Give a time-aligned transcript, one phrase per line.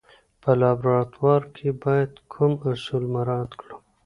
[0.41, 3.75] په لابراتوار کې باید کوم اصول مراعات کړو.